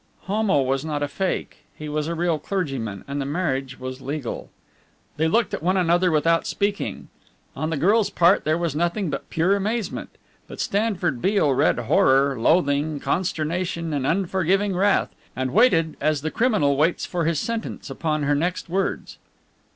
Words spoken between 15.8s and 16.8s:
as the criminal